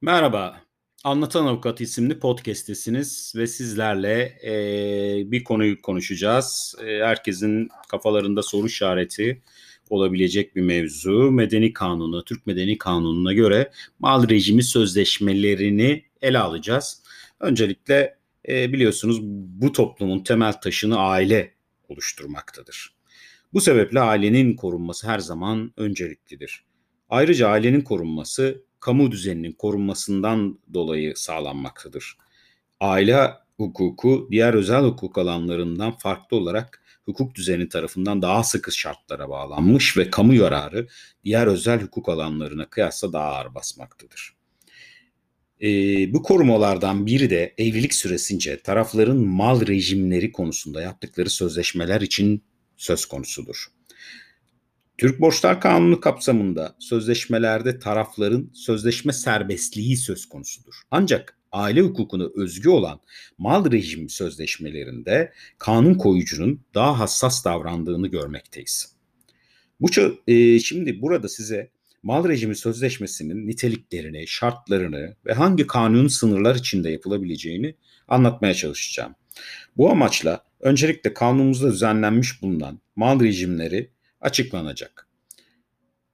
[0.00, 0.60] Merhaba,
[1.04, 4.52] Anlatan Avukat isimli podcast'tesiniz ve sizlerle e,
[5.30, 6.74] bir konuyu konuşacağız.
[6.84, 9.42] E, herkesin kafalarında soru işareti
[9.90, 11.30] olabilecek bir mevzu.
[11.30, 17.02] Medeni Kanunu, Türk Medeni Kanunu'na göre mal rejimi sözleşmelerini ele alacağız.
[17.40, 18.18] Öncelikle
[18.48, 19.22] e, biliyorsunuz
[19.62, 21.54] bu toplumun temel taşını aile
[21.88, 22.96] oluşturmaktadır.
[23.52, 26.64] Bu sebeple ailenin korunması her zaman önceliklidir.
[27.08, 32.16] Ayrıca ailenin korunması kamu düzeninin korunmasından dolayı sağlanmaktadır.
[32.80, 39.96] Aile hukuku diğer özel hukuk alanlarından farklı olarak hukuk düzeni tarafından daha sıkı şartlara bağlanmış
[39.96, 40.88] ve kamu yararı
[41.24, 44.36] diğer özel hukuk alanlarına kıyasla daha ağır basmaktadır.
[45.62, 45.68] E,
[46.12, 52.42] bu korumalardan biri de evlilik süresince tarafların mal rejimleri konusunda yaptıkları sözleşmeler için
[52.76, 53.75] söz konusudur.
[54.98, 60.74] Türk Borçlar Kanunu kapsamında sözleşmelerde tarafların sözleşme serbestliği söz konusudur.
[60.90, 63.00] Ancak aile hukukuna özgü olan
[63.38, 68.96] mal rejimi sözleşmelerinde kanun koyucunun daha hassas davrandığını görmekteyiz.
[69.80, 69.88] Bu
[70.26, 71.70] e, şimdi burada size
[72.02, 77.74] mal rejimi sözleşmesinin niteliklerini, şartlarını ve hangi kanun sınırlar içinde yapılabileceğini
[78.08, 79.14] anlatmaya çalışacağım.
[79.76, 85.08] Bu amaçla öncelikle kanunumuzda düzenlenmiş bulunan mal rejimleri açıklanacak.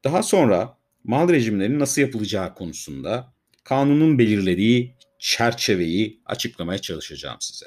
[0.04, 3.32] Daha sonra mal rejimlerinin nasıl yapılacağı konusunda
[3.64, 7.66] kanunun belirlediği çerçeveyi açıklamaya çalışacağım size.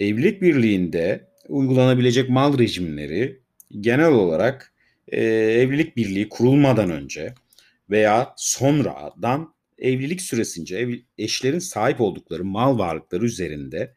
[0.00, 3.42] Evlilik birliğinde uygulanabilecek mal rejimleri
[3.80, 4.74] genel olarak
[5.08, 7.34] e, evlilik birliği kurulmadan önce
[7.90, 13.94] veya sonradan evlilik süresince ev, eşlerin sahip oldukları mal varlıkları üzerinde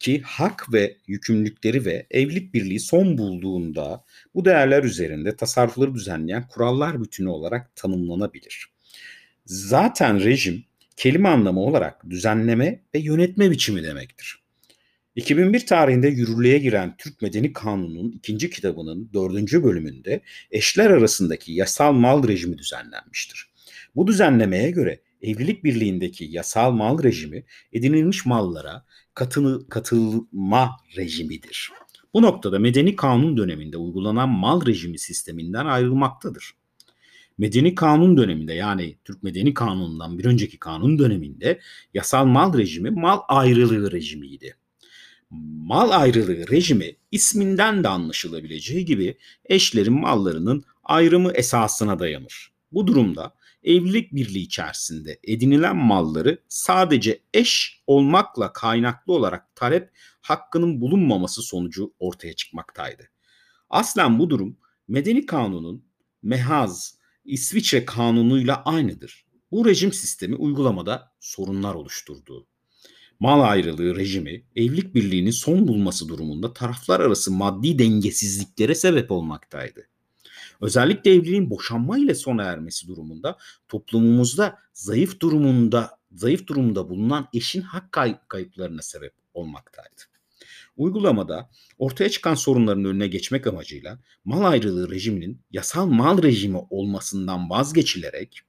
[0.00, 7.02] ki hak ve yükümlülükleri ve evlilik birliği son bulduğunda bu değerler üzerinde tasarrufları düzenleyen kurallar
[7.02, 8.66] bütünü olarak tanımlanabilir.
[9.46, 10.64] Zaten rejim
[10.96, 14.44] kelime anlamı olarak düzenleme ve yönetme biçimi demektir.
[15.16, 22.28] 2001 tarihinde yürürlüğe giren Türk Medeni Kanunu'nun ikinci kitabının dördüncü bölümünde eşler arasındaki yasal mal
[22.28, 23.48] rejimi düzenlenmiştir.
[23.96, 31.70] Bu düzenlemeye göre evlilik birliğindeki yasal mal rejimi edinilmiş mallara katını, katılma rejimidir.
[32.14, 36.54] Bu noktada medeni kanun döneminde uygulanan mal rejimi sisteminden ayrılmaktadır.
[37.38, 41.60] Medeni kanun döneminde yani Türk Medeni Kanunu'ndan bir önceki kanun döneminde
[41.94, 44.56] yasal mal rejimi mal ayrılığı rejimiydi.
[45.60, 52.52] Mal ayrılığı rejimi isminden de anlaşılabileceği gibi eşlerin mallarının ayrımı esasına dayanır.
[52.72, 61.42] Bu durumda evlilik birliği içerisinde edinilen malları sadece eş olmakla kaynaklı olarak talep hakkının bulunmaması
[61.42, 63.08] sonucu ortaya çıkmaktaydı.
[63.70, 64.56] Aslen bu durum
[64.88, 65.84] Medeni Kanun'un
[66.22, 69.26] Mehaz İsviçre kanunuyla aynıdır.
[69.50, 72.46] Bu rejim sistemi uygulamada sorunlar oluşturdu.
[73.20, 79.88] Mal ayrılığı rejimi evlilik birliğinin son bulması durumunda taraflar arası maddi dengesizliklere sebep olmaktaydı.
[80.64, 83.36] Özellikle evliliğin boşanma ile sona ermesi durumunda
[83.68, 87.92] toplumumuzda zayıf durumunda zayıf durumda bulunan eşin hak
[88.28, 90.02] kayıplarına sebep olmaktaydı.
[90.76, 98.40] Uygulamada ortaya çıkan sorunların önüne geçmek amacıyla mal ayrılığı rejiminin yasal mal rejimi olmasından vazgeçilerek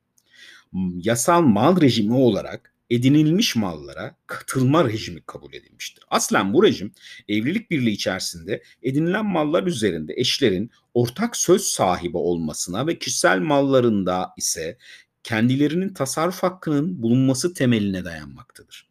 [0.95, 6.03] yasal mal rejimi olarak edinilmiş mallara katılma rejimi kabul edilmiştir.
[6.09, 6.91] Aslen bu rejim
[7.27, 14.77] evlilik birliği içerisinde edinilen mallar üzerinde eşlerin ortak söz sahibi olmasına ve kişisel mallarında ise
[15.23, 18.89] kendilerinin tasarruf hakkının bulunması temeline dayanmaktadır.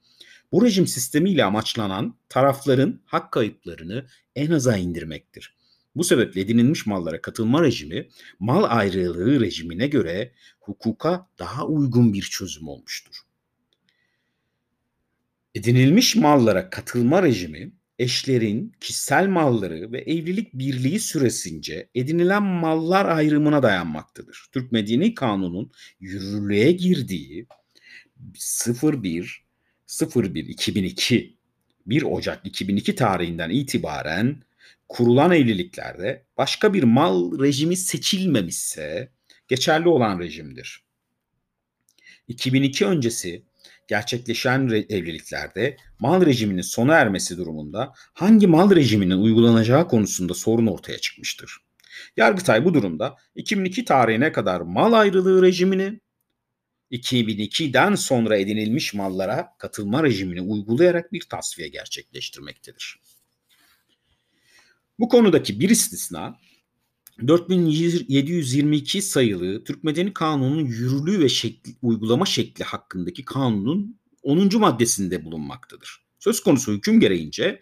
[0.53, 4.07] Bu rejim sistemiyle amaçlanan tarafların hak kayıplarını
[4.37, 5.55] en aza indirmektir.
[5.97, 12.69] Bu sebeple edinilmiş mallara katılma rejimi mal ayrılığı rejimine göre hukuka daha uygun bir çözüm
[12.69, 13.24] olmuştur.
[15.55, 24.47] Edinilmiş mallara katılma rejimi eşlerin kişisel malları ve evlilik birliği süresince edinilen mallar ayrımına dayanmaktadır.
[24.53, 27.47] Türk Medeni Kanunu'nun yürürlüğe girdiği
[28.83, 29.45] 01
[30.15, 31.37] 01 2002
[31.87, 34.43] 1 Ocak 2002 tarihinden itibaren
[34.89, 39.13] kurulan evliliklerde başka bir mal rejimi seçilmemişse
[39.49, 40.85] geçerli olan rejimdir.
[42.29, 43.43] 2002 öncesi
[43.89, 51.57] gerçekleşen evliliklerde mal rejiminin sona ermesi durumunda hangi mal rejiminin uygulanacağı konusunda sorun ortaya çıkmıştır.
[52.17, 56.01] Yargıtay bu durumda 2002 tarihine kadar mal ayrılığı rejimini
[56.91, 63.01] 2002'den sonra edinilmiş mallara katılma rejimini uygulayarak bir tasfiye gerçekleştirmektedir.
[64.99, 66.39] Bu konudaki bir istisna
[67.27, 74.59] 4722 sayılı Türk Medeni Kanunu'nun yürürlüğü ve şekli, uygulama şekli hakkındaki kanunun 10.
[74.59, 76.05] maddesinde bulunmaktadır.
[76.19, 77.61] Söz konusu hüküm gereğince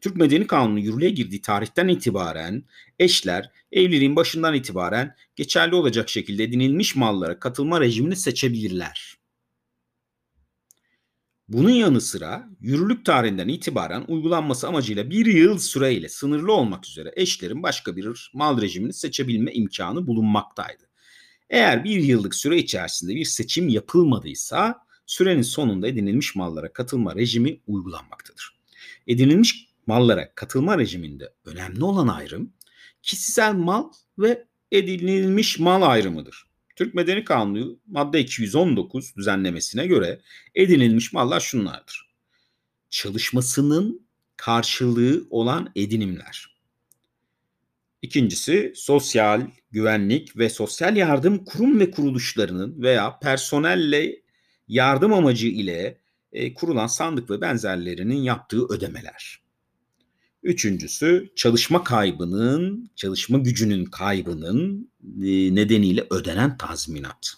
[0.00, 2.64] Türk Medeni Kanunu yürürlüğe girdiği tarihten itibaren
[2.98, 9.23] eşler evliliğin başından itibaren geçerli olacak şekilde edinilmiş mallara katılma rejimini seçebilirler.
[11.54, 17.62] Bunun yanı sıra yürürlük tarihinden itibaren uygulanması amacıyla bir yıl süreyle sınırlı olmak üzere eşlerin
[17.62, 20.82] başka bir mal rejimini seçebilme imkanı bulunmaktaydı.
[21.50, 28.58] Eğer bir yıllık süre içerisinde bir seçim yapılmadıysa sürenin sonunda edinilmiş mallara katılma rejimi uygulanmaktadır.
[29.06, 32.52] Edinilmiş mallara katılma rejiminde önemli olan ayrım
[33.02, 36.53] kişisel mal ve edinilmiş mal ayrımıdır.
[36.76, 40.20] Türk Medeni Kanunu madde 219 düzenlemesine göre
[40.54, 42.08] edinilmiş mallar şunlardır.
[42.90, 44.06] Çalışmasının
[44.36, 46.54] karşılığı olan edinimler.
[48.02, 54.22] İkincisi sosyal, güvenlik ve sosyal yardım kurum ve kuruluşlarının veya personelle
[54.68, 55.98] yardım amacı ile
[56.32, 59.40] e, kurulan sandık ve benzerlerinin yaptığı ödemeler.
[60.42, 64.90] Üçüncüsü çalışma kaybının, çalışma gücünün kaybının
[65.54, 67.34] nedeniyle ödenen tazminat.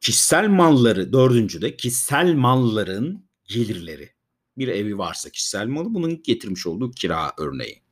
[0.00, 4.10] Kişisel malları, dördüncü de kişisel malların gelirleri.
[4.58, 7.82] Bir evi varsa kişisel malı bunun getirmiş olduğu kira örneği.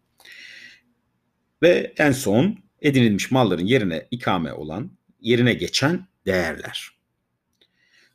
[1.62, 4.90] Ve en son edinilmiş malların yerine ikame olan,
[5.20, 6.90] yerine geçen değerler.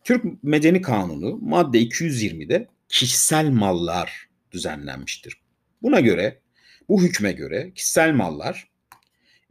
[0.03, 5.37] Türk Medeni Kanunu madde 220'de kişisel mallar düzenlenmiştir.
[5.81, 6.39] Buna göre,
[6.89, 8.72] bu hükme göre kişisel mallar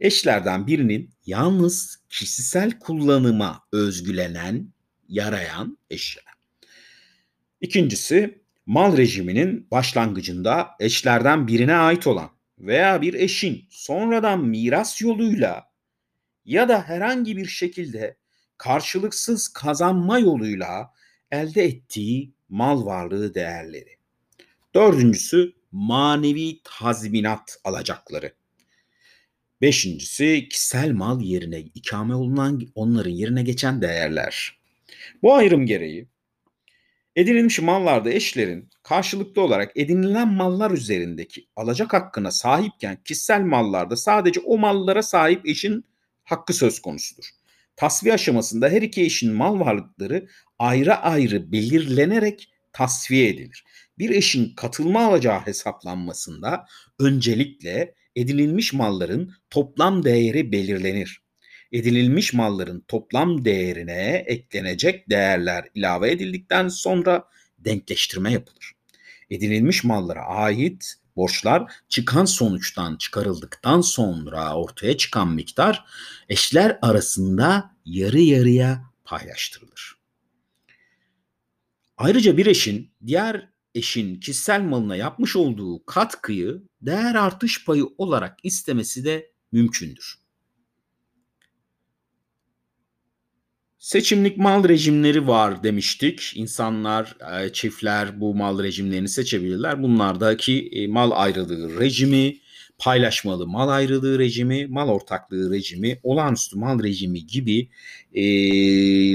[0.03, 4.73] eşlerden birinin yalnız kişisel kullanıma özgülenen,
[5.07, 6.23] yarayan eşya.
[7.61, 12.29] İkincisi, mal rejiminin başlangıcında eşlerden birine ait olan
[12.59, 15.63] veya bir eşin sonradan miras yoluyla
[16.45, 18.17] ya da herhangi bir şekilde
[18.57, 20.93] karşılıksız kazanma yoluyla
[21.31, 23.97] elde ettiği mal varlığı değerleri.
[24.75, 28.33] Dördüncüsü manevi tazminat alacakları.
[29.63, 34.59] Beşincisi kişisel mal yerine ikame olunan onların yerine geçen değerler.
[35.21, 36.07] Bu ayrım gereği
[37.15, 44.57] edinilmiş mallarda eşlerin karşılıklı olarak edinilen mallar üzerindeki alacak hakkına sahipken kişisel mallarda sadece o
[44.57, 45.85] mallara sahip eşin
[46.23, 47.25] hakkı söz konusudur.
[47.75, 50.27] Tasfiye aşamasında her iki eşin mal varlıkları
[50.59, 53.63] ayrı ayrı belirlenerek tasfiye edilir
[53.97, 56.65] bir eşin katılma alacağı hesaplanmasında
[56.99, 61.23] öncelikle edinilmiş malların toplam değeri belirlenir.
[61.71, 67.27] Edinilmiş malların toplam değerine eklenecek değerler ilave edildikten sonra
[67.59, 68.71] denkleştirme yapılır.
[69.29, 75.85] Edinilmiş mallara ait borçlar çıkan sonuçtan çıkarıldıktan sonra ortaya çıkan miktar
[76.29, 79.95] eşler arasında yarı yarıya paylaştırılır.
[81.97, 89.05] Ayrıca bir eşin diğer eşin kişisel malına yapmış olduğu katkıyı değer artış payı olarak istemesi
[89.05, 90.23] de mümkündür.
[93.83, 96.31] Seçimlik mal rejimleri var demiştik.
[96.35, 99.83] İnsanlar, e, çiftler bu mal rejimlerini seçebilirler.
[99.83, 102.39] Bunlardaki e, mal ayrılığı rejimi,
[102.77, 107.69] paylaşmalı mal ayrılığı rejimi, mal ortaklığı rejimi, olağanüstü mal rejimi gibi
[108.15, 108.23] e,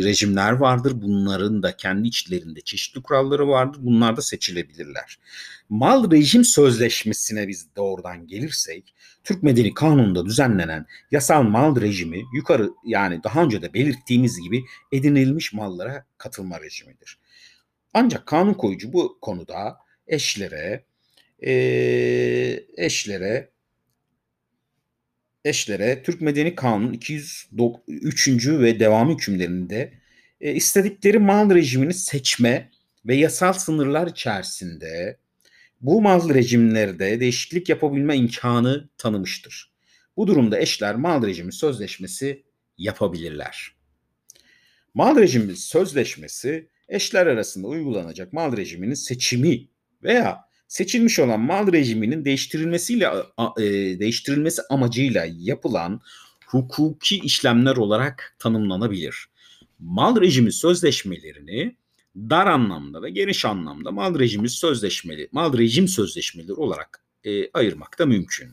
[0.04, 0.92] rejimler vardır.
[1.02, 3.80] Bunların da kendi içlerinde çeşitli kuralları vardır.
[3.82, 5.18] Bunlar da seçilebilirler.
[5.68, 13.20] Mal rejim sözleşmesine biz doğrudan gelirsek, Türk Medeni Kanunu'nda düzenlenen yasal mal rejimi yukarı yani
[13.24, 17.18] daha önce de belirttiğimiz gibi edinilmiş mallara katılma rejimidir.
[17.94, 19.76] Ancak kanun koyucu bu konuda
[20.06, 20.84] eşlere,
[21.46, 21.52] e,
[22.76, 23.50] eşlere
[25.44, 28.28] eşlere Türk Medeni Kanun 203.
[28.48, 29.92] ve devam hükümlerinde
[30.40, 32.70] e, istedikleri mal rejimini seçme
[33.06, 35.18] ve yasal sınırlar içerisinde
[35.80, 39.72] bu mal rejimlerde değişiklik yapabilme imkanı tanımıştır.
[40.16, 42.42] Bu durumda eşler mal rejimi sözleşmesi
[42.78, 43.72] yapabilirler.
[44.94, 49.68] Mal rejimi sözleşmesi eşler arasında uygulanacak mal rejiminin seçimi
[50.02, 53.10] veya seçilmiş olan mal rejiminin değiştirilmesiyle
[53.58, 53.62] e,
[54.00, 56.00] değiştirilmesi amacıyla yapılan
[56.46, 59.28] hukuki işlemler olarak tanımlanabilir.
[59.78, 61.76] Mal rejimi sözleşmelerini
[62.16, 68.06] dar anlamda ve geniş anlamda mal rejimi sözleşmeli, mal rejim sözleşmeleri olarak e, ayırmak da
[68.06, 68.48] mümkün.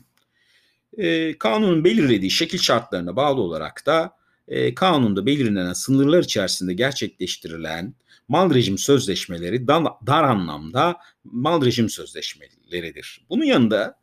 [0.98, 4.16] E, kanunun belirlediği şekil şartlarına bağlı olarak da
[4.48, 7.94] e, kanunda belirlenen sınırlar içerisinde gerçekleştirilen
[8.28, 13.26] mal rejim sözleşmeleri dar, dar anlamda mal rejim sözleşmeleridir.
[13.30, 13.98] Bunun yanında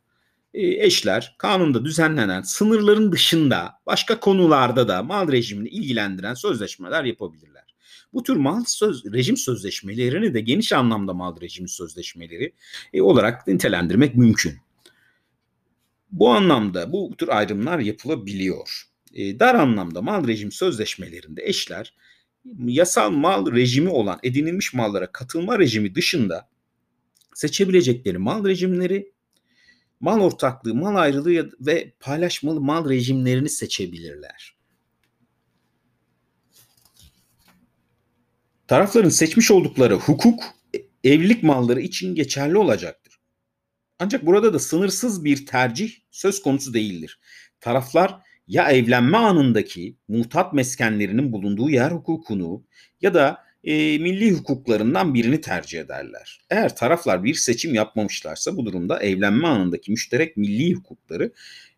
[0.54, 7.74] e, eşler kanunda düzenlenen sınırların dışında başka konularda da mal rejimini ilgilendiren sözleşmeler yapabilirler.
[8.12, 12.52] Bu tür mal söz, rejim sözleşmelerini de geniş anlamda mal rejim sözleşmeleri
[12.92, 14.54] e, olarak nitelendirmek mümkün.
[16.10, 18.84] Bu anlamda bu tür ayrımlar yapılabiliyor.
[19.14, 21.94] E, dar anlamda mal rejim sözleşmelerinde eşler
[22.66, 26.48] yasal mal rejimi olan edinilmiş mallara katılma rejimi dışında
[27.34, 29.12] seçebilecekleri mal rejimleri,
[30.00, 34.56] mal ortaklığı, mal ayrılığı ve paylaşmalı mal rejimlerini seçebilirler.
[38.68, 40.44] Tarafların seçmiş oldukları hukuk
[41.04, 43.18] evlilik malları için geçerli olacaktır.
[43.98, 47.20] Ancak burada da sınırsız bir tercih söz konusu değildir.
[47.60, 52.64] Taraflar ya evlenme anındaki mutat meskenlerinin bulunduğu yer hukukunu
[53.00, 56.40] ya da e, milli hukuklarından birini tercih ederler.
[56.50, 61.32] Eğer taraflar bir seçim yapmamışlarsa bu durumda evlenme anındaki müşterek milli hukukları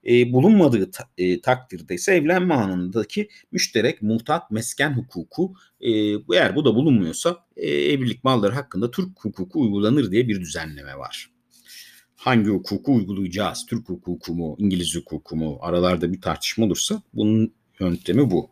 [0.07, 5.91] e, bulunmadığı ta, e, takdirde ise evlenme anındaki müşterek mutat mesken hukuku e,
[6.35, 11.36] eğer bu da bulunmuyorsa e, evlilik malları hakkında Türk hukuku uygulanır diye bir düzenleme var.
[12.27, 13.67] Hangi hukuku uygulayacağız?
[13.67, 15.59] Türk hukuku mu, İngiliz hukuku mu?
[15.61, 18.51] Aralarda bir tartışma olursa bunun yöntemi bu.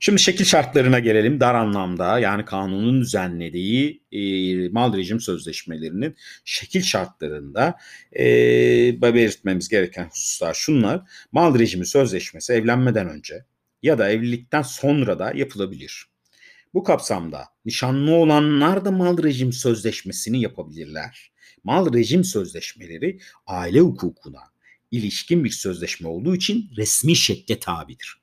[0.00, 1.40] Şimdi şekil şartlarına gelelim.
[1.40, 7.74] Dar anlamda yani kanunun düzenlediği e, mal rejim sözleşmelerinin şekil şartlarında
[8.18, 8.24] e,
[9.02, 11.02] belirtmemiz gereken hususlar şunlar.
[11.32, 13.44] Mal rejimi sözleşmesi evlenmeden önce
[13.82, 16.06] ya da evlilikten sonra da yapılabilir.
[16.74, 21.30] Bu kapsamda nişanlı olanlar da mal rejim sözleşmesini yapabilirler.
[21.64, 24.42] Mal rejim sözleşmeleri aile hukukuna
[24.90, 28.20] ilişkin bir sözleşme olduğu için resmi şekle tabidir.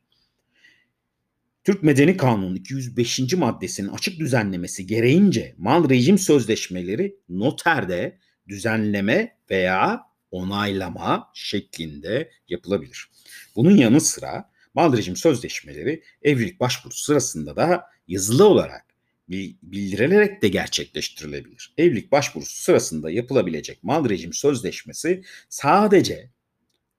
[1.63, 3.33] Türk Medeni Kanunu 205.
[3.33, 10.01] maddesinin açık düzenlemesi gereğince mal rejim sözleşmeleri noterde düzenleme veya
[10.31, 13.09] onaylama şeklinde yapılabilir.
[13.55, 18.84] Bunun yanı sıra mal rejim sözleşmeleri evlilik başvurusu sırasında da yazılı olarak
[19.29, 21.73] bildirilerek de gerçekleştirilebilir.
[21.77, 26.29] Evlilik başvurusu sırasında yapılabilecek mal rejim sözleşmesi sadece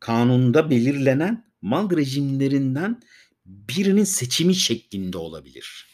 [0.00, 3.00] kanunda belirlenen mal rejimlerinden
[3.46, 5.86] birinin seçimi şeklinde olabilir.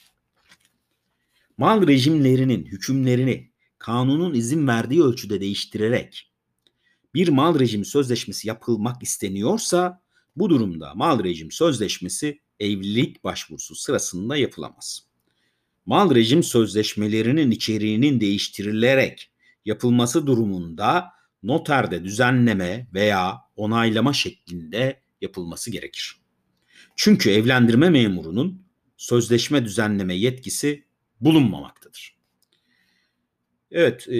[1.58, 6.32] Mal rejimlerinin hükümlerini kanunun izin verdiği ölçüde değiştirerek
[7.14, 10.02] bir mal rejimi sözleşmesi yapılmak isteniyorsa
[10.36, 15.11] bu durumda mal rejim sözleşmesi evlilik başvurusu sırasında yapılamaz.
[15.86, 19.30] Mal rejim sözleşmelerinin içeriğinin değiştirilerek
[19.64, 21.04] yapılması durumunda
[21.42, 26.16] noterde düzenleme veya onaylama şeklinde yapılması gerekir.
[26.96, 28.62] Çünkü evlendirme memurunun
[28.96, 30.84] sözleşme düzenleme yetkisi
[31.20, 32.16] bulunmamaktadır.
[33.70, 34.12] Evet, e,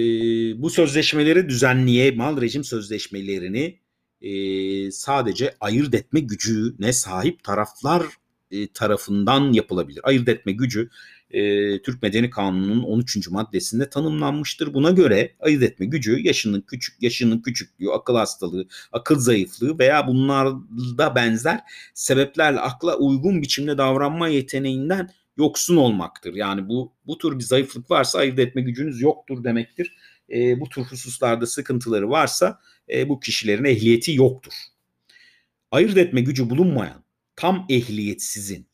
[0.61, 3.79] bu sözleşmeleri düzenliye mal rejim sözleşmelerini
[4.21, 8.03] e, sadece ayırt etme gücüne sahip taraflar
[8.51, 10.01] e, tarafından yapılabilir.
[10.03, 10.89] Ayırt etme gücü
[11.33, 13.29] e, Türk Medeni Kanunu'nun 13.
[13.29, 14.73] maddesinde tanımlanmıştır.
[14.73, 21.15] Buna göre ayırt etme gücü yaşının küçük yaşının küçüklüğü, akıl hastalığı, akıl zayıflığı veya bunlarda
[21.15, 21.59] benzer
[21.93, 26.33] sebeplerle akla uygun biçimde davranma yeteneğinden yoksun olmaktır.
[26.35, 29.97] Yani bu bu tür bir zayıflık varsa ayırt etme gücünüz yoktur demektir.
[30.29, 32.59] E, bu tür hususlarda sıkıntıları varsa
[32.89, 34.53] e, bu kişilerin ehliyeti yoktur.
[35.71, 37.03] Ayırt etme gücü bulunmayan,
[37.35, 38.67] tam ehliyetsizin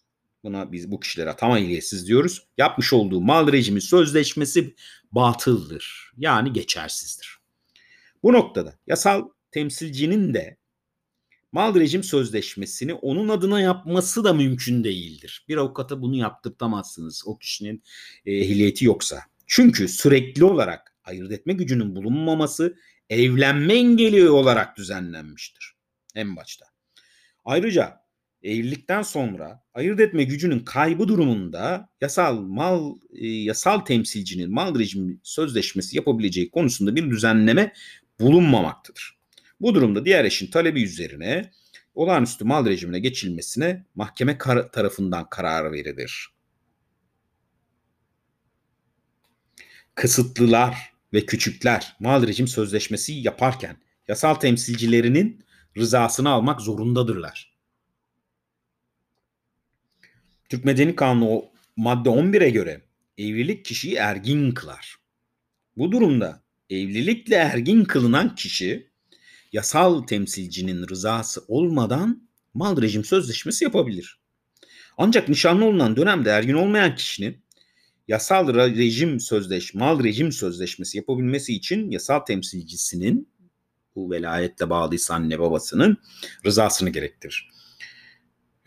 [0.44, 2.48] Buna biz bu kişilere tam ehliyetsiz diyoruz.
[2.58, 4.76] Yapmış olduğu mal rejimi sözleşmesi
[5.12, 6.12] batıldır.
[6.18, 7.38] Yani geçersizdir.
[8.24, 10.58] Bu noktada yasal temsilcinin de
[11.52, 15.46] mal rejim sözleşmesini onun adına yapması da mümkün değildir.
[15.48, 17.84] Bir avukata bunu yaptırtamazsınız o kişinin
[18.26, 19.22] e, ehliyeti yoksa.
[19.48, 22.76] Çünkü sürekli olarak ayırt etme gücünün bulunmaması
[23.10, 25.74] evlenme engeli olarak düzenlenmiştir
[26.16, 26.66] en başta.
[27.46, 28.02] Ayrıca
[28.44, 35.98] evlilikten sonra ayırt etme gücünün kaybı durumunda yasal mal e, yasal temsilcinin mal rejimi sözleşmesi
[35.98, 37.74] yapabileceği konusunda bir düzenleme
[38.20, 39.20] bulunmamaktadır.
[39.62, 41.52] Bu durumda diğer eşin talebi üzerine
[41.96, 46.30] olağanüstü mal rejimine geçilmesine mahkeme kar- tarafından karar verilir.
[49.96, 53.78] Kısıtlılar ve küçükler mal rejim sözleşmesi yaparken
[54.08, 55.46] yasal temsilcilerinin
[55.78, 57.49] rızasını almak zorundadırlar.
[60.50, 62.82] Türk Medeni Kanunu madde 11'e göre
[63.18, 64.96] evlilik kişiyi ergin kılar.
[65.78, 68.90] Bu durumda evlilikle ergin kılınan kişi
[69.54, 74.20] yasal temsilcinin rızası olmadan mal rejim sözleşmesi yapabilir.
[74.98, 77.38] Ancak nişanlı olunan dönemde ergin olmayan kişinin
[78.08, 83.30] yasal rejim sözleş, mal rejim sözleşmesi yapabilmesi için yasal temsilcisinin
[83.96, 85.98] bu velayetle bağlıysa anne babasının
[86.46, 87.59] rızasını gerektirir.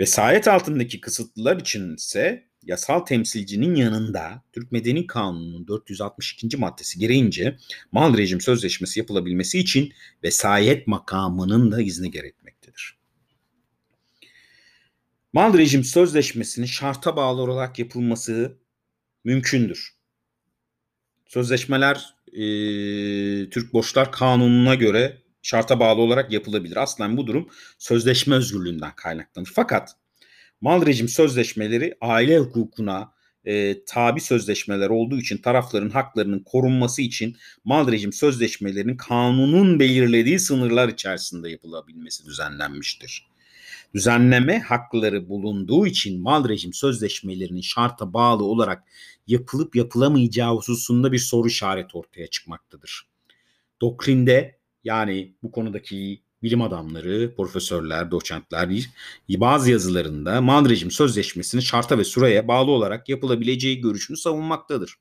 [0.02, 6.56] Vesayet altındaki kısıtlılar için ise yasal temsilcinin yanında Türk Medeni Kanunu'nun 462.
[6.56, 7.56] maddesi gereğince
[7.92, 9.92] mal rejim sözleşmesi yapılabilmesi için
[10.24, 12.98] vesayet makamının da izni gerekmektedir.
[15.32, 18.56] Mal rejim sözleşmesinin şarta bağlı olarak yapılması
[19.24, 19.94] mümkündür.
[21.26, 22.42] Sözleşmeler e,
[23.50, 26.76] Türk Borçlar Kanunu'na göre şarta bağlı olarak yapılabilir.
[26.76, 29.50] Aslen bu durum sözleşme özgürlüğünden kaynaklanır.
[29.54, 29.96] Fakat
[30.60, 33.12] mal rejim sözleşmeleri aile hukukuna
[33.44, 40.88] e, tabi sözleşmeler olduğu için tarafların haklarının korunması için mal rejim sözleşmelerinin kanunun belirlediği sınırlar
[40.88, 43.26] içerisinde yapılabilmesi düzenlenmiştir.
[43.94, 48.82] Düzenleme hakları bulunduğu için mal rejim sözleşmelerinin şarta bağlı olarak
[49.26, 53.06] yapılıp yapılamayacağı hususunda bir soru işareti ortaya çıkmaktadır.
[53.80, 58.68] Doktrinde yani bu konudaki bilim adamları, profesörler, doçentler
[59.40, 64.96] bazı yazılarında mal rejim sözleşmesinin şarta ve süreye bağlı olarak yapılabileceği görüşünü savunmaktadır.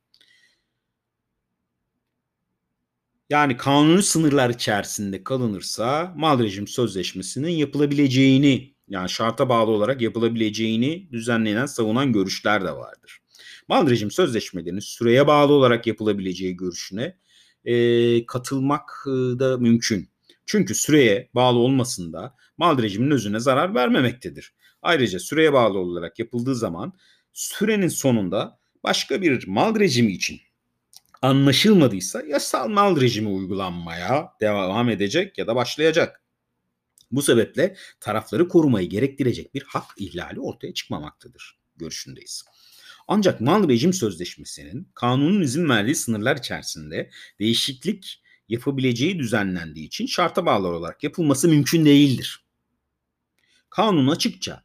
[3.30, 11.66] Yani kanuni sınırlar içerisinde kalınırsa mal rejim sözleşmesinin yapılabileceğini yani şarta bağlı olarak yapılabileceğini düzenlenen
[11.66, 13.20] savunan görüşler de vardır.
[13.68, 17.18] Mal rejim sözleşmelerinin süreye bağlı olarak yapılabileceği görüşüne
[17.65, 19.03] e, katılmak
[19.39, 20.10] da mümkün.
[20.46, 24.53] Çünkü süreye bağlı olmasında mal rejiminin özüne zarar vermemektedir.
[24.82, 26.94] Ayrıca süreye bağlı olarak yapıldığı zaman
[27.34, 30.41] sürenin sonunda başka bir mal rejimi için
[31.22, 36.22] anlaşılmadıysa yasal mal rejimi uygulanmaya devam edecek ya da başlayacak.
[37.12, 42.44] Bu sebeple tarafları korumayı gerektirecek bir hak ihlali ortaya çıkmamaktadır görüşündeyiz.
[43.13, 50.68] Ancak mal rejim sözleşmesinin kanunun izin verdiği sınırlar içerisinde değişiklik yapabileceği düzenlendiği için şarta bağlı
[50.68, 52.46] olarak yapılması mümkün değildir.
[53.70, 54.63] Kanun açıkça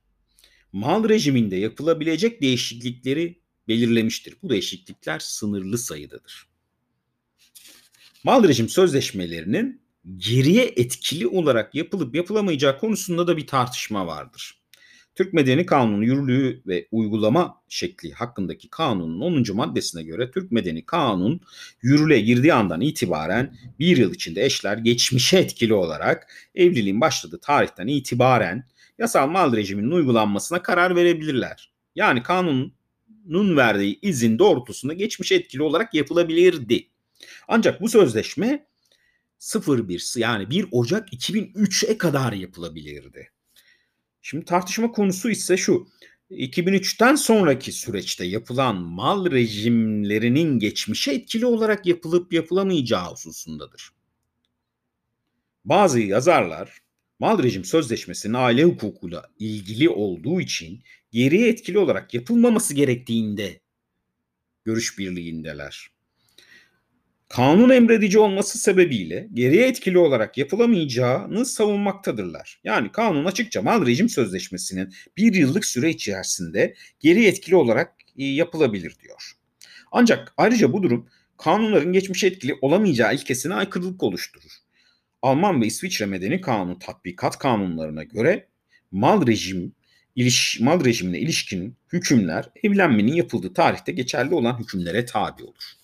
[0.73, 4.35] mal rejiminde yapılabilecek değişiklikleri belirlemiştir.
[4.43, 6.47] Bu değişiklikler sınırlı sayıdadır.
[8.25, 9.83] Mal rejim sözleşmelerinin
[10.17, 14.66] geriye etkili olarak yapılıp yapılamayacağı konusunda da bir tartışma vardır.
[15.17, 19.57] Türk Medeni Kanunu yürürlüğü ve uygulama şekli hakkındaki kanunun 10.
[19.57, 21.41] maddesine göre Türk Medeni Kanun
[21.83, 28.65] yürürlüğe girdiği andan itibaren bir yıl içinde eşler geçmişe etkili olarak evliliğin başladığı tarihten itibaren
[28.99, 31.73] yasal mal rejiminin uygulanmasına karar verebilirler.
[31.95, 36.89] Yani kanunun verdiği izin doğrultusunda geçmişe etkili olarak yapılabilirdi.
[37.49, 38.67] Ancak bu sözleşme
[39.67, 43.36] 01 yani 1 Ocak 2003'e kadar yapılabilirdi.
[44.29, 45.89] Şimdi tartışma konusu ise şu.
[46.31, 53.91] 2003'ten sonraki süreçte yapılan mal rejimlerinin geçmişe etkili olarak yapılıp yapılamayacağı hususundadır.
[55.65, 56.79] Bazı yazarlar
[57.19, 63.61] mal rejim sözleşmesinin aile hukukuyla ilgili olduğu için geriye etkili olarak yapılmaması gerektiğinde
[64.65, 65.96] görüş birliğindeler
[67.29, 72.61] kanun emredici olması sebebiyle geriye etkili olarak yapılamayacağını savunmaktadırlar.
[72.65, 78.97] Yani kanun açıkça mal rejim sözleşmesinin bir yıllık süre içerisinde geri etkili olarak e, yapılabilir
[79.03, 79.33] diyor.
[79.93, 84.53] Ancak ayrıca bu durum kanunların geçmiş etkili olamayacağı ilkesine aykırılık oluşturur.
[85.23, 88.49] Alman ve İsviçre Medeni Kanunu tatbikat kanunlarına göre
[88.91, 89.73] mal rejim
[90.17, 95.77] iliş, mal rejimine ilişkin hükümler evlenmenin yapıldığı tarihte geçerli olan hükümlere tabi olur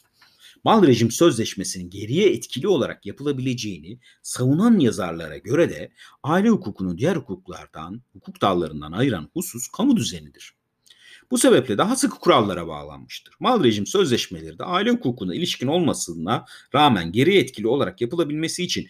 [0.65, 8.03] mal rejim sözleşmesinin geriye etkili olarak yapılabileceğini savunan yazarlara göre de aile hukukunu diğer hukuklardan,
[8.13, 10.55] hukuk dallarından ayıran husus kamu düzenidir.
[11.31, 13.35] Bu sebeple daha sıkı kurallara bağlanmıştır.
[13.41, 16.45] Mal rejim sözleşmeleri de aile hukukuna ilişkin olmasına
[16.75, 18.89] rağmen geri etkili olarak yapılabilmesi için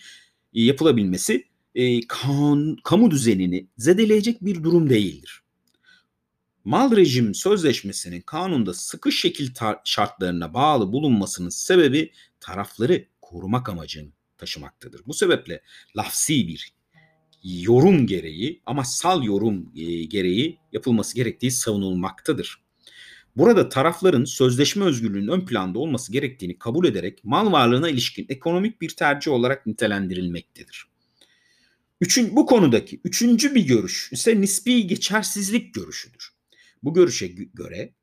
[0.54, 5.42] e, yapılabilmesi e, kan, kamu düzenini zedeleyecek bir durum değildir
[6.64, 9.50] mal rejim sözleşmesinin kanunda sıkı şekil
[9.84, 15.02] şartlarına bağlı bulunmasının sebebi tarafları korumak amacını taşımaktadır.
[15.06, 15.62] Bu sebeple
[15.96, 16.74] lafsi bir
[17.42, 22.62] yorum gereği ama sal yorum e, gereği yapılması gerektiği savunulmaktadır.
[23.36, 28.88] Burada tarafların sözleşme özgürlüğünün ön planda olması gerektiğini kabul ederek mal varlığına ilişkin ekonomik bir
[28.88, 30.86] tercih olarak nitelendirilmektedir.
[32.00, 36.31] Üçün, bu konudaki üçüncü bir görüş ise nispi geçersizlik görüşüdür.
[36.82, 37.94] Bu görüşe göre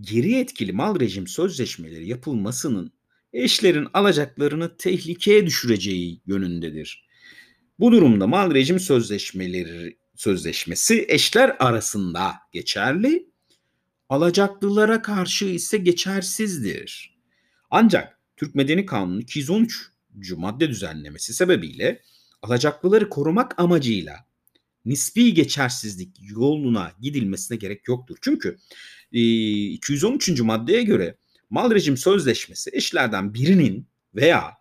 [0.00, 2.92] geri etkili mal rejim sözleşmeleri yapılmasının
[3.32, 7.06] eşlerin alacaklarını tehlikeye düşüreceği yönündedir.
[7.78, 13.30] Bu durumda mal rejim sözleşmeleri sözleşmesi eşler arasında geçerli,
[14.08, 17.16] alacaklılara karşı ise geçersizdir.
[17.70, 19.90] Ancak Türk Medeni Kanunu 213
[20.36, 22.02] madde düzenlemesi sebebiyle
[22.42, 24.26] alacaklıları korumak amacıyla
[24.86, 28.16] nispi geçersizlik yoluna gidilmesine gerek yoktur.
[28.22, 28.58] Çünkü
[29.12, 30.40] 213.
[30.40, 31.16] maddeye göre
[31.50, 34.52] mal rejim sözleşmesi eşlerden birinin veya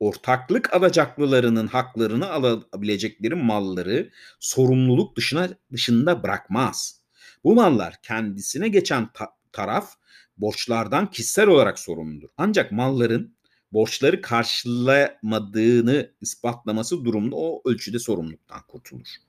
[0.00, 4.10] ortaklık alacaklılarının haklarını alabilecekleri malları
[4.40, 7.02] sorumluluk dışına dışında bırakmaz.
[7.44, 9.94] Bu mallar kendisine geçen ta- taraf
[10.36, 12.28] borçlardan kişisel olarak sorumludur.
[12.36, 13.36] Ancak malların
[13.72, 19.27] borçları karşılamadığını ispatlaması durumunda o ölçüde sorumluluktan kurtulur.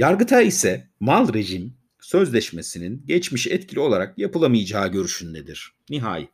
[0.00, 5.72] Yargıtay ise mal rejim sözleşmesinin geçmiş etkili olarak yapılamayacağı görüşündedir.
[5.90, 6.28] Nihai.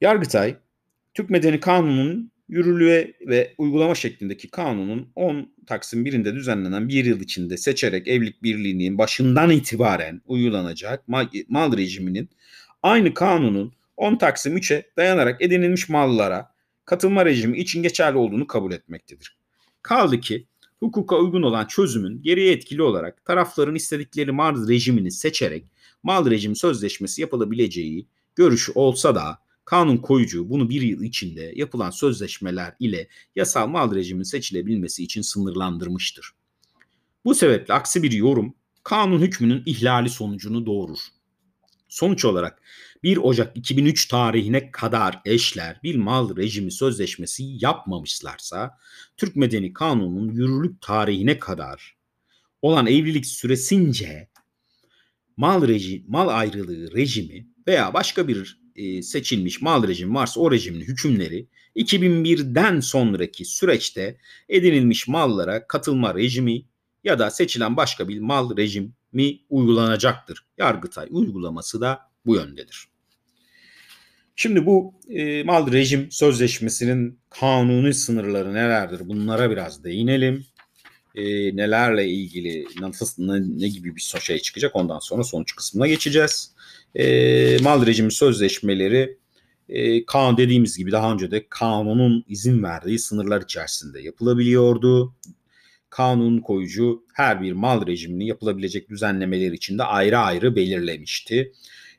[0.00, 0.56] Yargıtay,
[1.14, 7.56] Türk Medeni Kanunu'nun yürürlüğe ve uygulama şeklindeki kanunun 10 Taksim 1'inde düzenlenen bir yıl içinde
[7.56, 12.30] seçerek evlilik birliğinin başından itibaren uygulanacak mal, mal rejiminin
[12.82, 16.54] aynı kanunun 10 Taksim 3'e dayanarak edinilmiş mallara
[16.84, 19.36] katılma rejimi için geçerli olduğunu kabul etmektedir.
[19.82, 20.46] Kaldı ki
[20.84, 27.20] hukuka uygun olan çözümün geriye etkili olarak tarafların istedikleri mal rejimini seçerek mal rejimi sözleşmesi
[27.20, 33.94] yapılabileceği görüşü olsa da kanun koyucu bunu bir yıl içinde yapılan sözleşmeler ile yasal mal
[33.94, 36.30] rejimin seçilebilmesi için sınırlandırmıştır.
[37.24, 40.98] Bu sebeple aksi bir yorum kanun hükmünün ihlali sonucunu doğurur.
[41.88, 42.62] Sonuç olarak
[43.04, 48.78] 1 Ocak 2003 tarihine kadar eşler bir mal rejimi sözleşmesi yapmamışlarsa
[49.16, 51.96] Türk Medeni Kanunu'nun yürürlük tarihine kadar
[52.62, 54.28] olan evlilik süresince
[55.36, 60.80] mal reji, mal ayrılığı rejimi veya başka bir e, seçilmiş mal rejimi varsa o rejimin
[60.80, 66.62] hükümleri 2001'den sonraki süreçte edinilmiş mallara katılma rejimi
[67.04, 70.46] ya da seçilen başka bir mal rejimi uygulanacaktır.
[70.58, 72.93] Yargıtay uygulaması da bu yöndedir.
[74.36, 79.08] Şimdi bu e, mal rejim sözleşmesinin kanuni sınırları nelerdir?
[79.08, 80.46] Bunlara biraz değinelim.
[81.14, 81.24] E,
[81.56, 86.54] nelerle ilgili nasıl, ne, ne gibi bir şey çıkacak ondan sonra sonuç kısmına geçeceğiz.
[86.94, 89.18] E, mal rejimi sözleşmeleri
[89.68, 95.14] e, kanun dediğimiz gibi daha önce de kanunun izin verdiği sınırlar içerisinde yapılabiliyordu.
[95.90, 101.52] Kanun koyucu her bir mal rejimini yapılabilecek düzenlemeler içinde ayrı ayrı belirlemişti.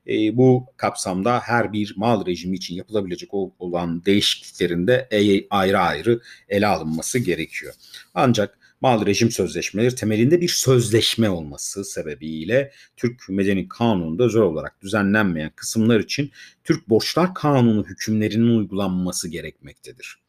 [0.08, 6.22] E, bu kapsamda her bir mal rejimi için yapılabilecek olan değişikliklerin de e, ayrı ayrı
[6.50, 7.74] ele alınması gerekiyor.
[8.14, 15.52] Ancak mal rejim sözleşmeleri temelinde bir sözleşme olması sebebiyle Türk Medeni Kanunu'nda özel olarak düzenlenmeyen
[15.56, 16.32] kısımlar için
[16.64, 20.20] Türk Borçlar Kanunu hükümlerinin uygulanması gerekmektedir.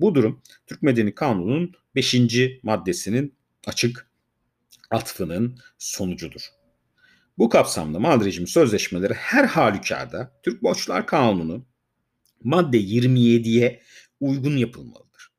[0.00, 2.16] Bu durum Türk Medeni Kanunu'nun 5.
[2.62, 3.34] maddesinin
[3.66, 4.08] açık
[4.90, 6.42] atfının sonucudur.
[7.38, 11.66] Bu kapsamda mal rejimi sözleşmeleri her halükarda Türk Borçlar Kanunu
[12.44, 13.82] madde 27'ye
[14.20, 15.32] uygun yapılmalıdır.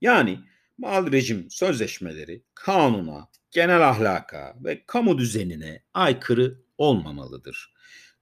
[0.00, 0.38] Yani
[0.78, 7.74] mal rejim sözleşmeleri kanuna, genel ahlaka ve kamu düzenine aykırı olmamalıdır.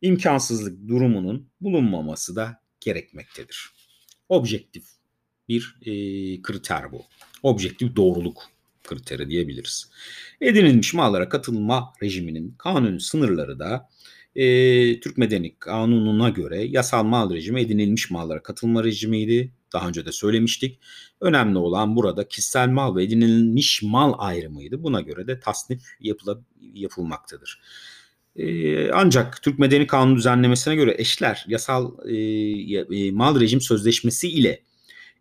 [0.03, 3.71] İmkansızlık durumunun bulunmaması da gerekmektedir.
[4.29, 4.85] Objektif
[5.49, 5.93] bir e,
[6.43, 7.03] kriter bu.
[7.43, 8.58] Objektif doğruluk
[8.89, 9.91] kriteri diyebiliriz.
[10.41, 13.89] Edinilmiş mallara katılma rejiminin kanun sınırları da
[14.35, 19.53] e, Türk Medeni Kanunu'na göre yasal mal rejimi edinilmiş mallara katılma rejimiydi.
[19.73, 20.81] Daha önce de söylemiştik.
[21.21, 24.83] Önemli olan burada kişisel mal ve edinilmiş mal ayrımıydı.
[24.83, 27.61] Buna göre de tasnif yapıla, yapılmaktadır.
[28.37, 32.17] Ee, ancak Türk Medeni Kanunu düzenlemesine göre eşler yasal e,
[32.97, 34.63] e, mal rejim sözleşmesi ile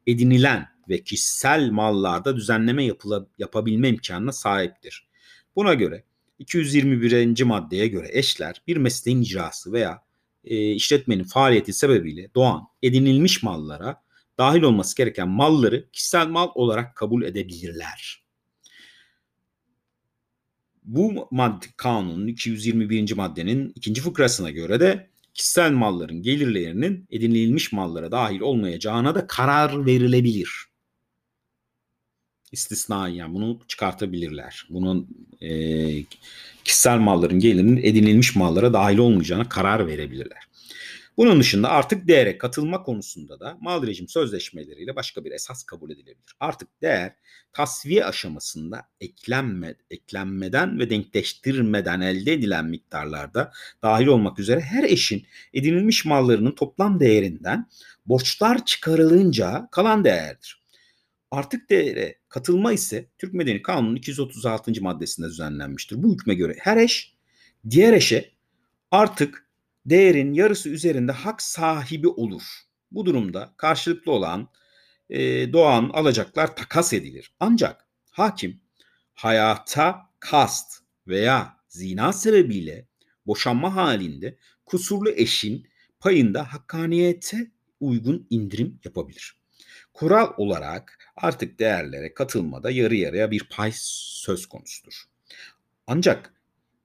[0.08, 5.08] edinilen ve kişisel mallarda düzenleme yapıla, yapabilme imkanına sahiptir.
[5.56, 6.04] Buna göre
[6.39, 7.43] 221.
[7.43, 10.04] maddeye göre eşler bir mesleğin icrası veya
[10.43, 14.02] e, işletmenin faaliyeti sebebiyle doğan edinilmiş mallara
[14.38, 18.23] dahil olması gereken malları kişisel mal olarak kabul edebilirler.
[20.84, 23.13] Bu madde kanunun 221.
[23.13, 30.67] maddenin ikinci fıkrasına göre de kişisel malların gelirlerinin edinilmiş mallara dahil olmayacağına da karar verilebilir.
[32.52, 34.68] İstisnai yani bunu çıkartabilirler.
[34.70, 35.08] Bunun
[35.42, 35.50] e,
[36.64, 40.48] kişisel malların gelirinin edinilmiş mallara dahil olmayacağına karar verebilirler.
[41.18, 46.36] Bunun dışında artık değere katılma konusunda da mal rejim sözleşmeleriyle başka bir esas kabul edilebilir.
[46.40, 47.16] Artık değer
[47.54, 53.52] tasfiye aşamasında eklenme, eklenmeden ve denkleştirmeden elde edilen miktarlarda
[53.84, 57.68] dahil olmak üzere her eşin edinilmiş mallarının toplam değerinden
[58.06, 60.57] borçlar çıkarılınca kalan değerdir.
[61.32, 64.82] Artık değere katılma ise Türk Medeni Kanunu'nun 236.
[64.82, 66.04] maddesinde düzenlenmiştir.
[66.04, 67.13] Bu hükme göre her eş
[67.70, 68.32] diğer eşe
[68.92, 69.48] artık
[69.86, 72.44] değerin yarısı üzerinde hak sahibi olur.
[72.92, 74.50] Bu durumda karşılıklı olan
[75.10, 77.36] e, doğan alacaklar takas edilir.
[77.40, 78.62] Ancak hakim
[79.13, 82.88] hayata kast veya zina sebebiyle
[83.26, 85.68] boşanma halinde kusurlu eşin
[86.00, 89.38] payında hakkaniyete uygun indirim yapabilir.
[89.94, 94.93] Kural olarak artık değerlere katılmada yarı yarıya bir pay söz konusudur.
[95.88, 96.34] Ancak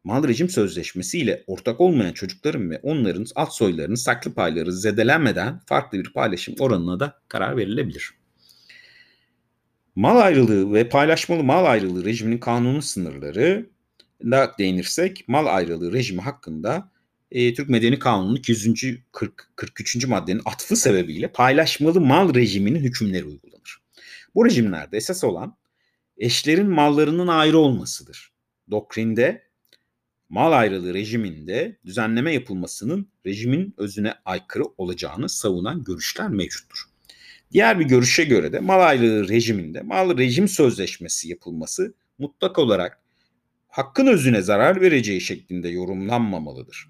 [0.05, 5.99] mal rejim sözleşmesi ile ortak olmayan çocukların ve onların alt soylarının saklı payları zedelenmeden farklı
[5.99, 8.11] bir paylaşım oranına da karar verilebilir.
[9.97, 13.67] Mal ayrılığı ve paylaşmalı mal ayrılığı rejiminin kanunu sınırları
[14.25, 16.91] da değinirsek mal ayrılığı rejimi hakkında
[17.31, 18.99] e, Türk Medeni Kanunu'nun 200.
[19.13, 20.07] 40, 43.
[20.07, 23.52] maddenin atfı sebebiyle paylaşmalı mal rejiminin hükümleri uygulanır.
[24.35, 25.57] Bu rejimlerde esas olan
[26.17, 28.33] eşlerin mallarının ayrı olmasıdır.
[28.71, 29.43] Doktrinde
[30.29, 36.85] mal ayrılığı rejiminde düzenleme yapılmasının rejimin özüne aykırı olacağını savunan görüşler mevcuttur.
[37.53, 42.99] Diğer bir görüşe göre de mal ayrılığı rejiminde mal rejim sözleşmesi yapılması mutlak olarak
[43.69, 46.89] hakkın özüne zarar vereceği şeklinde yorumlanmamalıdır.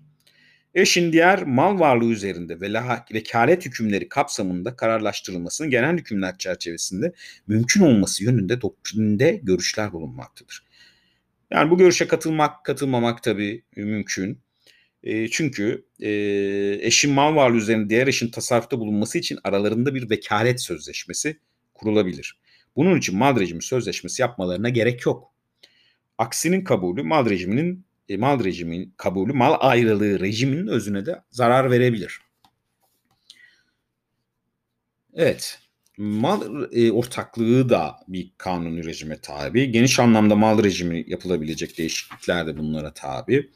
[0.75, 2.73] Eşin diğer mal varlığı üzerinde ve
[3.15, 7.13] vekalet hükümleri kapsamında kararlaştırılmasının genel hükümler çerçevesinde
[7.47, 10.65] mümkün olması yönünde doktrinde görüşler bulunmaktadır.
[11.51, 14.39] Yani bu görüşe katılmak, katılmamak tabii mümkün.
[15.03, 16.11] E, çünkü e,
[16.81, 21.39] eşin mal varlığı üzerinde diğer eşin tasarrufta bulunması için aralarında bir vekalet sözleşmesi
[21.75, 22.39] kurulabilir.
[22.77, 25.33] Bunun için mal rejimi sözleşmesi yapmalarına gerek yok.
[26.19, 32.21] Aksinin kabulü mal rejiminin e, mal rejimin kabulü mal ayrılığı rejiminin özüne de zarar verebilir.
[35.15, 35.59] Evet.
[35.99, 39.71] Mal e, ortaklığı da bir kanuni rejime tabi.
[39.73, 43.51] Geniş anlamda mal rejimi yapılabilecek değişiklikler de bunlara tabi.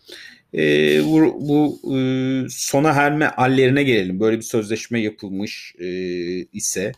[0.55, 0.61] E,
[1.05, 2.01] bu bu e,
[2.49, 4.21] sona erme hallerine gelelim.
[4.21, 5.87] Böyle bir sözleşme yapılmış e,
[6.53, 6.92] ise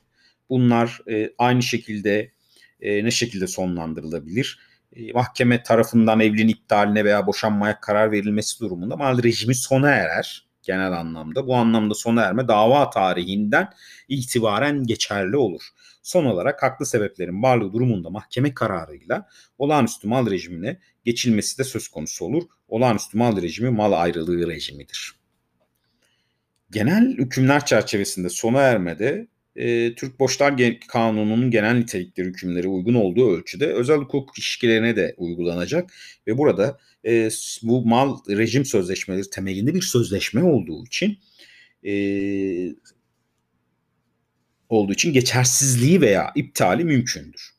[0.51, 2.33] bunlar e, aynı şekilde
[2.81, 4.68] e, ne şekilde sonlandırılabilir?
[4.92, 10.92] E, mahkeme tarafından evliliğin iptaline veya boşanmaya karar verilmesi durumunda mal rejimi sona erer genel
[10.92, 11.46] anlamda.
[11.46, 13.68] Bu anlamda sona erme dava tarihinden
[14.09, 15.62] itibaren geçerli olur.
[16.03, 22.24] Son olarak haklı sebeplerin varlığı durumunda mahkeme kararıyla olağanüstü mal rejimine geçilmesi de söz konusu
[22.24, 22.42] olur.
[22.68, 25.14] Olağanüstü mal rejimi mal ayrılığı rejimidir.
[26.70, 33.66] Genel hükümler çerçevesinde sona ermede e, Türk Borçlar Kanunu'nun genel nitelikleri hükümleri uygun olduğu ölçüde
[33.66, 35.90] özel hukuk ilişkilerine de uygulanacak
[36.27, 37.29] ve burada e,
[37.62, 41.18] bu mal rejim sözleşmeleri temelinde bir sözleşme olduğu için
[41.87, 41.92] e,
[44.68, 47.51] olduğu için geçersizliği veya iptali mümkündür.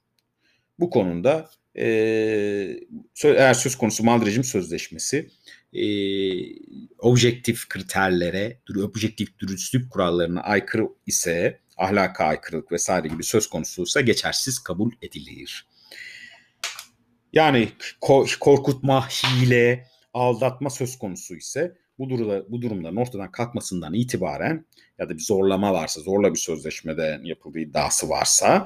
[0.80, 1.86] Bu konuda e,
[3.24, 5.30] eğer söz konusu mal rejim sözleşmesi
[5.74, 5.84] e,
[6.98, 14.92] objektif kriterlere, objektif dürüstlük kurallarına aykırı ise ahlaka aykırılık vesaire gibi söz konusuysa geçersiz kabul
[15.02, 15.68] edilir.
[17.34, 17.70] Yani
[18.40, 24.66] korkutma, hile, aldatma söz konusu ise bu, durumda, bu durumların ortadan kalkmasından itibaren
[25.00, 28.66] ya da bir zorlama varsa, zorla bir sözleşmede yapıldığı iddiası varsa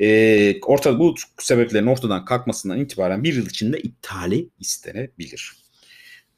[0.00, 5.52] e, orta, bu sebeplerin ortadan kalkmasından itibaren bir yıl içinde iptali istenebilir.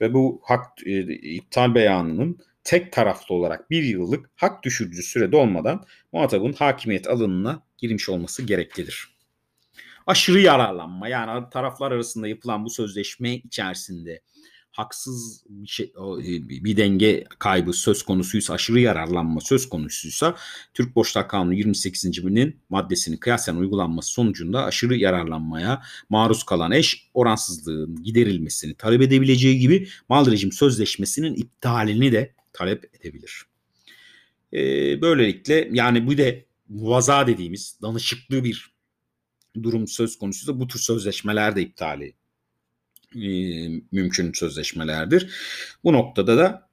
[0.00, 5.84] Ve bu hak e, iptal beyanının tek taraflı olarak bir yıllık hak düşürücü sürede olmadan
[6.12, 9.08] muhatabın hakimiyet alanına girmiş olması gereklidir.
[10.06, 14.20] Aşırı yararlanma yani taraflar arasında yapılan bu sözleşme içerisinde
[14.76, 20.36] haksız bir, şey, e, bir denge kaybı söz konusuysa, aşırı yararlanma söz konusuysa
[20.74, 22.26] Türk Borçlar Kanunu 28.
[22.26, 29.88] binin maddesinin kıyasen uygulanması sonucunda aşırı yararlanmaya maruz kalan eş oransızlığın giderilmesini talep edebileceği gibi
[30.08, 33.42] mal rejim sözleşmesinin iptalini de talep edebilir.
[34.52, 34.60] E,
[35.02, 38.76] böylelikle yani bu de muvaza dediğimiz danışıklı bir
[39.62, 42.14] durum söz konusu da bu tür sözleşmeler de iptali
[43.14, 43.28] e,
[43.92, 45.30] mümkün sözleşmelerdir.
[45.84, 46.68] Bu noktada da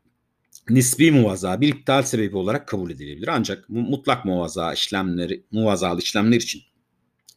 [0.70, 3.28] nisbi muvaza bir iptal sebebi olarak kabul edilebilir.
[3.28, 6.62] Ancak mutlak muvaza işlemleri, muvazalı işlemler için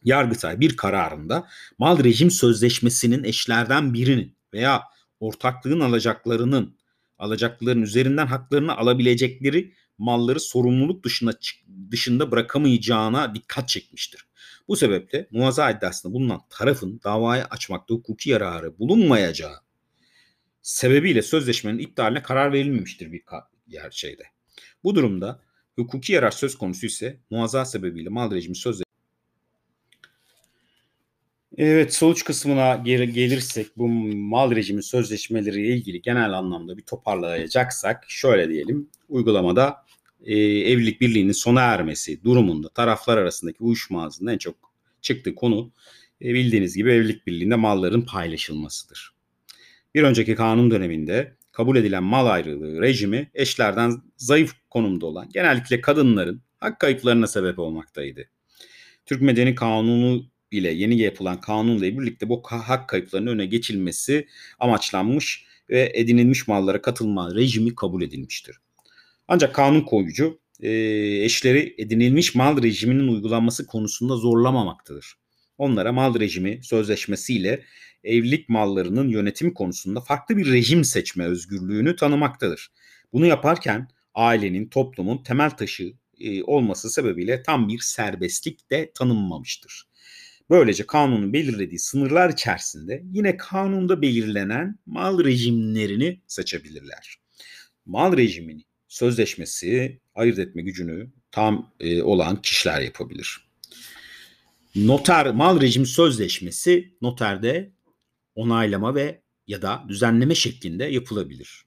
[0.03, 4.83] Yargıtay bir kararında mal rejim sözleşmesinin eşlerden birinin veya
[5.19, 6.76] ortaklığın alacaklarının
[7.19, 11.33] alacakların üzerinden haklarını alabilecekleri malları sorumluluk dışında
[11.91, 14.27] dışında bırakamayacağına dikkat çekmiştir.
[14.67, 19.55] Bu sebeple muvaza iddiasında bulunan tarafın davayı açmakta hukuki yararı bulunmayacağı
[20.61, 23.23] sebebiyle sözleşmenin iptaline karar verilmemiştir bir
[23.67, 24.23] yer şeyde.
[24.83, 25.41] Bu durumda
[25.75, 28.86] hukuki yarar söz konusu ise muazza sebebiyle mal rejimi sözleşmesi
[31.57, 38.49] Evet sonuç kısmına geri gelirsek bu mal rejimi sözleşmeleriyle ilgili genel anlamda bir toparlayacaksak şöyle
[38.49, 38.89] diyelim.
[39.09, 39.85] Uygulamada
[40.25, 44.55] e, evlilik birliğinin sona ermesi durumunda taraflar arasındaki uyuşmazlığın en çok
[45.01, 45.71] çıktığı konu
[46.21, 49.15] e, bildiğiniz gibi evlilik birliğinde malların paylaşılmasıdır.
[49.95, 56.41] Bir önceki kanun döneminde kabul edilen mal ayrılığı rejimi eşlerden zayıf konumda olan genellikle kadınların
[56.59, 58.29] hak kayıplarına sebep olmaktaydı.
[59.05, 64.27] Türk Medeni Kanunu ile yeni yapılan kanunla birlikte bu hak kayıplarının öne geçilmesi
[64.59, 68.57] amaçlanmış ve edinilmiş mallara katılma rejimi kabul edilmiştir.
[69.27, 70.69] Ancak kanun koyucu e,
[71.23, 75.13] eşleri edinilmiş mal rejiminin uygulanması konusunda zorlamamaktadır.
[75.57, 77.63] Onlara mal rejimi sözleşmesiyle
[78.03, 82.71] evlilik mallarının yönetimi konusunda farklı bir rejim seçme özgürlüğünü tanımaktadır.
[83.13, 89.86] Bunu yaparken ailenin, toplumun temel taşı e, olması sebebiyle tam bir serbestlik de tanınmamıştır.
[90.49, 97.17] Böylece kanunun belirlediği sınırlar içerisinde yine kanunda belirlenen mal rejimlerini seçebilirler.
[97.85, 103.47] Mal rejimini sözleşmesi ayırt etme gücünü tam e, olan kişiler yapabilir.
[104.75, 107.71] Noter mal rejim sözleşmesi noterde
[108.35, 111.65] onaylama ve ya da düzenleme şeklinde yapılabilir.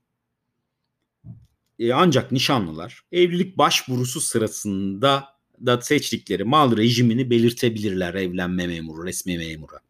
[1.78, 9.80] E, ancak nişanlılar evlilik başvurusu sırasında da seçtikleri mal rejimini belirtebilirler evlenme memuru, resmi memura.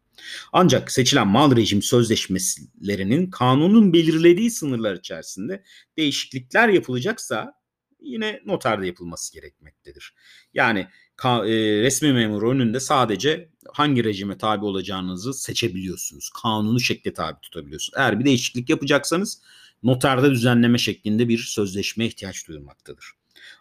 [0.53, 5.63] Ancak seçilen mal rejim sözleşmelerinin kanunun belirlediği sınırlar içerisinde
[5.97, 7.53] değişiklikler yapılacaksa
[8.01, 10.13] yine noterde yapılması gerekmektedir.
[10.53, 10.87] Yani
[11.25, 16.29] e, resmi memur önünde sadece hangi rejime tabi olacağınızı seçebiliyorsunuz.
[16.41, 17.97] Kanunu şekle tabi tutabiliyorsunuz.
[17.97, 19.41] Eğer bir değişiklik yapacaksanız
[19.83, 23.11] noterde düzenleme şeklinde bir sözleşmeye ihtiyaç duyulmaktadır.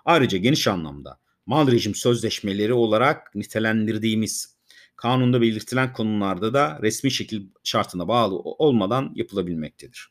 [0.05, 1.19] Ayrıca geniş anlamda
[1.51, 4.57] mal rejim sözleşmeleri olarak nitelendirdiğimiz
[4.97, 10.09] kanunda belirtilen konularda da resmi şekil şartına bağlı olmadan yapılabilmektedir.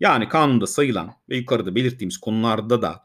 [0.00, 3.02] Yani kanunda sayılan ve yukarıda belirttiğimiz konularda da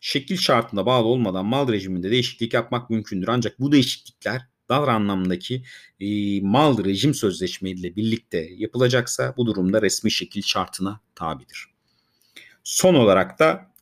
[0.00, 3.28] şekil şartına bağlı olmadan mal rejiminde değişiklik yapmak mümkündür.
[3.28, 5.62] Ancak bu değişiklikler dar anlamdaki
[6.00, 11.66] e, mal rejim sözleşmesiyle birlikte yapılacaksa bu durumda resmi şekil şartına tabidir.
[12.64, 13.72] Son olarak da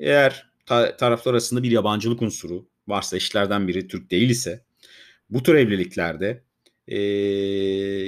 [0.00, 4.64] eğer ta- taraflar arasında bir yabancılık unsuru varsa eşlerden biri Türk değil ise
[5.30, 6.44] bu tür evliliklerde
[6.88, 6.98] e,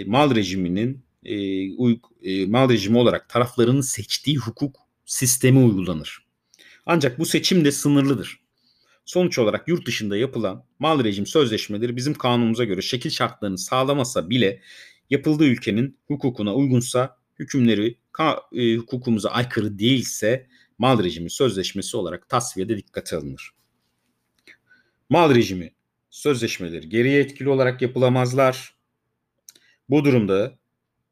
[0.04, 1.36] mal rejiminin e,
[1.72, 6.26] uy, e, mal rejimi olarak tarafların seçtiği hukuk sistemi uygulanır.
[6.86, 8.40] Ancak bu seçim de sınırlıdır.
[9.04, 14.60] Sonuç olarak yurt dışında yapılan mal rejim sözleşmeleri bizim kanunumuza göre şekil şartlarını sağlamasa bile
[15.10, 17.98] yapıldığı ülkenin hukukuna uygunsa hükümleri
[18.52, 20.46] e, hukukumuza aykırı değilse
[20.78, 23.55] mal rejimi sözleşmesi olarak tasfiyede dikkate alınır.
[25.08, 25.72] Mal rejimi
[26.10, 28.74] sözleşmeleri geriye etkili olarak yapılamazlar.
[29.88, 30.58] Bu durumda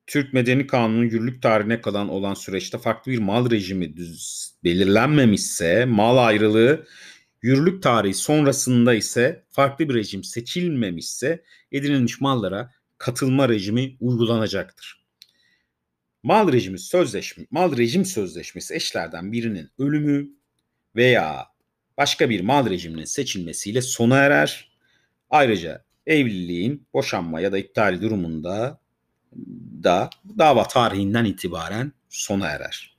[0.06, 6.16] Türk Medeni Kanunu'nun yürürlük tarihine kalan olan süreçte farklı bir mal rejimi düz, belirlenmemişse mal
[6.16, 6.86] ayrılığı
[7.42, 15.04] yürürlük tarihi sonrasında ise farklı bir rejim seçilmemişse edinilmiş mallara katılma rejimi uygulanacaktır.
[16.22, 20.30] Mal rejimi sözleşme, mal rejim sözleşmesi eşlerden birinin ölümü
[20.96, 21.53] veya
[21.98, 24.70] başka bir mal rejiminin seçilmesiyle sona erer.
[25.30, 28.80] Ayrıca evliliğin boşanma ya da iptal durumunda
[29.82, 32.96] da dava tarihinden itibaren sona erer.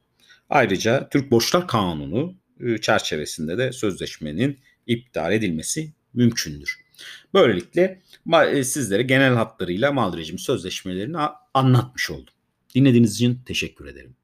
[0.49, 6.85] Ayrıca Türk Borçlar Kanunu e, çerçevesinde de sözleşmenin iptal edilmesi mümkündür.
[7.33, 8.01] Böylelikle
[8.51, 11.17] e, sizlere genel hatlarıyla mal rejimi sözleşmelerini
[11.53, 12.33] anlatmış oldum.
[12.75, 14.15] Dinlediğiniz için teşekkür ederim.